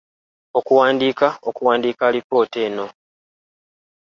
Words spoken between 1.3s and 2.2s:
okuwandiika